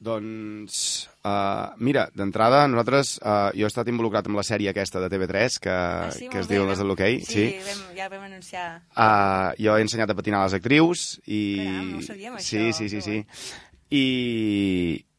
[0.00, 5.10] Doncs, uh, mira, d'entrada, nosaltres, uh, jo he estat involucrat amb la sèrie aquesta de
[5.12, 7.18] TV3, que, ah, sí, que es diu Les de l'Hockey.
[7.20, 7.58] Sí, sí.
[7.66, 8.64] Vam, ja vam anunciar.
[8.94, 11.42] Uh, jo he ensenyat a patinar a les actrius i...
[11.60, 12.80] Caram, no sabíem, sí, això.
[12.80, 13.60] Sí, sí, sí, sí.
[14.00, 14.06] I,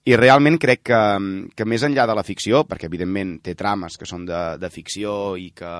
[0.09, 1.01] i realment crec que,
[1.53, 5.35] que més enllà de la ficció, perquè evidentment té trames que són de, de ficció
[5.37, 5.75] i que,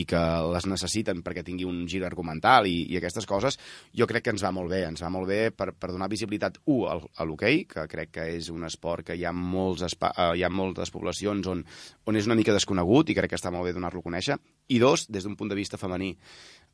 [0.00, 0.20] i que
[0.54, 3.58] les necessiten perquè tingui un gir argumental i, i aquestes coses,
[3.96, 4.84] jo crec que ens va molt bé.
[4.88, 8.50] Ens va molt bé per, per donar visibilitat, al, a l'hoquei, que crec que és
[8.52, 11.64] un esport que hi ha, molts espa, eh, hi ha moltes poblacions on,
[12.04, 14.38] on és una mica desconegut i crec que està molt bé donar-lo a conèixer,
[14.68, 16.14] i dos, des d'un punt de vista femení.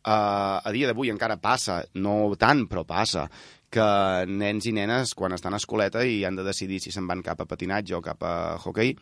[0.01, 3.27] Uh, a dia d'avui encara passa, no tant, però passa,
[3.71, 3.87] que
[4.27, 7.43] nens i nenes, quan estan a escoleta i han de decidir si se'n van cap
[7.43, 8.97] a patinatge o cap a hockey,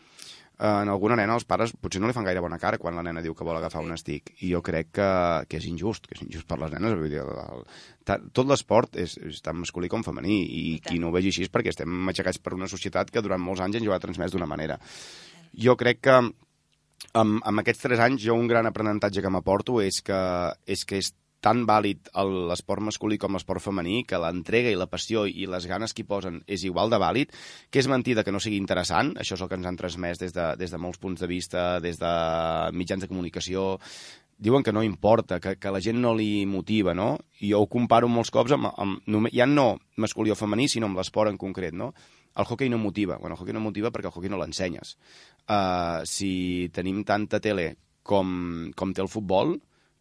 [0.59, 3.23] en alguna nena els pares potser no li fan gaire bona cara quan la nena
[3.23, 4.33] diu que vol agafar un estic.
[4.43, 5.11] I jo crec que,
[5.47, 8.99] que és injust que és injust per les nenes vull dir, el, el, tot l'esport
[8.99, 11.71] és, és tant masculí com femení i, I qui no ho vegi així és perquè
[11.71, 14.81] estem matxacats per una societat que durant molts anys ens ho ha transmès d'una manera.
[15.55, 20.03] Jo crec que amb, amb aquests tres anys jo un gran aprenentatge que m'aporto és
[20.03, 20.19] que,
[20.67, 21.13] és que és
[21.45, 22.11] tan vàlid
[22.51, 26.09] l'esport masculí com l'esport femení, que l'entrega i la passió i les ganes que hi
[26.09, 27.35] posen és igual de vàlid,
[27.71, 30.35] que és mentida que no sigui interessant, això és el que ens han transmès des
[30.35, 32.15] de, des de molts punts de vista, des de
[32.75, 33.79] mitjans de comunicació,
[34.39, 37.17] diuen que no importa, que, que la gent no li motiva, no?
[37.43, 40.99] I jo ho comparo molts cops amb, amb ja no masculí o femení, sinó amb
[40.99, 41.93] l'esport en concret, no?
[42.39, 43.17] El hockey no motiva.
[43.19, 44.95] Bueno, el hockey no motiva perquè el hockey no l'ensenyes.
[45.51, 47.73] Uh, si tenim tanta tele
[48.07, 49.57] com, com té el futbol,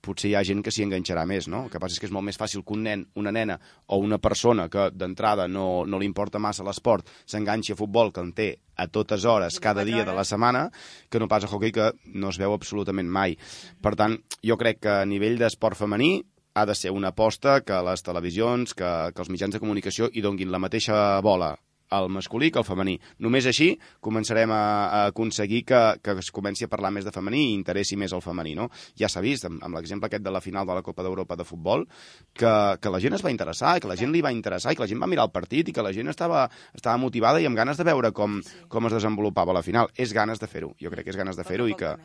[0.07, 1.65] potser hi ha gent que s'hi enganxarà més, no?
[1.65, 3.99] El que passa és que és molt més fàcil que un nen, una nena o
[4.03, 8.31] una persona que d'entrada no, no li importa massa l'esport s'enganxi a futbol que en
[8.37, 8.47] té
[8.77, 10.67] a totes hores, cada dia de la setmana,
[11.09, 13.37] que no pas a hockey que no es veu absolutament mai.
[13.81, 16.21] Per tant, jo crec que a nivell d'esport femení
[16.57, 20.25] ha de ser una aposta que les televisions, que, que els mitjans de comunicació hi
[20.25, 21.55] donguin la mateixa bola
[21.91, 22.97] el masculí que el femení.
[23.23, 23.69] Només així
[24.03, 27.97] començarem a, a aconseguir que, que es comenci a parlar més de femení i interessi
[27.99, 28.69] més el femení, no?
[28.99, 31.47] Ja s'ha vist, amb, amb l'exemple aquest de la final de la Copa d'Europa de
[31.47, 31.88] futbol,
[32.33, 34.79] que, que la gent es va interessar, i que la gent li va interessar, i
[34.79, 37.47] que la gent va mirar el partit, i que la gent estava, estava motivada i
[37.49, 39.91] amb ganes de veure com, com es desenvolupava la final.
[39.95, 41.95] És ganes de fer-ho, jo crec que és ganes de fer-ho i que,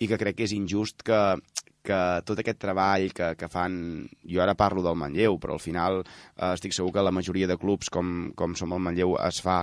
[0.00, 1.20] i que crec que és injust que,
[1.82, 3.74] que tot aquest treball que, que fan,
[4.28, 7.58] jo ara parlo del Manlleu, però al final eh, estic segur que la majoria de
[7.60, 9.62] clubs com, com som el Manlleu es fa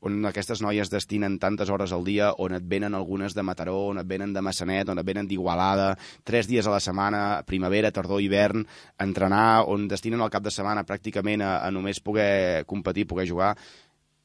[0.00, 3.98] on aquestes noies destinen tantes hores al dia, on et venen algunes de Mataró, on
[3.98, 5.88] et venen de Massanet, on et venen d'Igualada,
[6.24, 8.62] tres dies a la setmana, primavera, tardor, hivern,
[9.02, 13.56] entrenar, on destinen el cap de setmana pràcticament a, a només poder competir, poder jugar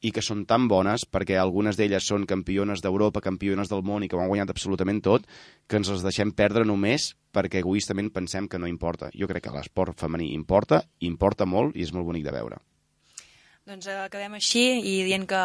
[0.04, 4.08] i que són tan bones, perquè algunes d'elles són campiones d'Europa, campiones del món i
[4.08, 5.24] que ho han guanyat absolutament tot,
[5.66, 9.10] que ens les deixem perdre només perquè egoistament pensem que no importa.
[9.14, 12.60] Jo crec que l'esport femení importa, importa molt i és molt bonic de veure.
[13.64, 15.40] Doncs eh, acabem així i dient que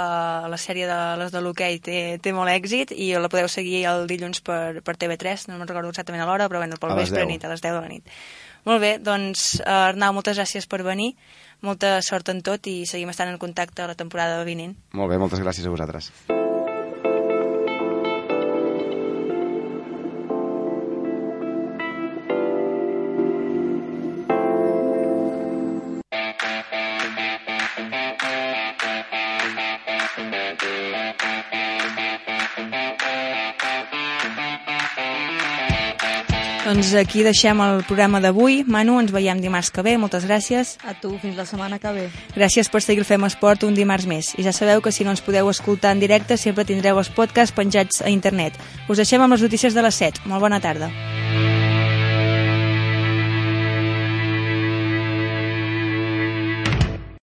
[0.52, 4.10] la sèrie de les de l'hoquei té, té molt èxit i la podeu seguir el
[4.12, 7.46] dilluns per, per TV3, no me'n recordo exactament a l'hora, però bueno, pel vespre nit,
[7.48, 8.12] a les 10 de la nit.
[8.68, 11.14] Molt bé, doncs Arnau, moltes gràcies per venir
[11.62, 14.78] molta sort en tot i seguim estant en contacte a la temporada vinent.
[14.96, 16.12] Molt bé, moltes gràcies a vosaltres.
[36.80, 38.62] Doncs aquí deixem el programa d'avui.
[38.64, 39.98] Manu, ens veiem dimarts que ve.
[40.00, 40.78] Moltes gràcies.
[40.88, 42.06] A tu, fins la setmana que ve.
[42.38, 44.32] Gràcies per seguir el Fem Esport un dimarts més.
[44.40, 47.52] I ja sabeu que si no ens podeu escoltar en directe sempre tindreu els podcasts
[47.52, 48.56] penjats a internet.
[48.88, 50.24] Us deixem amb les notícies de les 7.
[50.32, 50.88] Molt bona tarda.